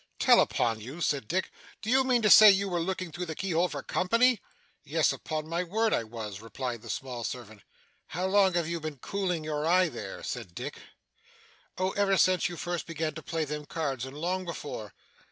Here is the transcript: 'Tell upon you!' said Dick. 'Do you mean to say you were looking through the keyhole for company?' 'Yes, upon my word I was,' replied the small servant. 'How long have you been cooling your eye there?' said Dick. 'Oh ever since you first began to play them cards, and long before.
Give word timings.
'Tell 0.17 0.39
upon 0.41 0.81
you!' 0.81 0.99
said 0.99 1.27
Dick. 1.27 1.51
'Do 1.83 1.87
you 1.91 2.03
mean 2.03 2.23
to 2.23 2.29
say 2.31 2.49
you 2.49 2.67
were 2.67 2.79
looking 2.79 3.11
through 3.11 3.27
the 3.27 3.35
keyhole 3.35 3.67
for 3.67 3.83
company?' 3.83 4.41
'Yes, 4.83 5.11
upon 5.13 5.47
my 5.47 5.61
word 5.63 5.93
I 5.93 6.03
was,' 6.03 6.41
replied 6.41 6.81
the 6.81 6.89
small 6.89 7.23
servant. 7.23 7.61
'How 8.07 8.25
long 8.25 8.55
have 8.55 8.67
you 8.67 8.79
been 8.79 8.97
cooling 8.97 9.43
your 9.43 9.63
eye 9.67 9.89
there?' 9.89 10.23
said 10.23 10.55
Dick. 10.55 10.79
'Oh 11.77 11.91
ever 11.91 12.17
since 12.17 12.49
you 12.49 12.57
first 12.57 12.87
began 12.87 13.13
to 13.13 13.21
play 13.21 13.45
them 13.45 13.65
cards, 13.67 14.03
and 14.03 14.17
long 14.17 14.43
before. 14.43 14.95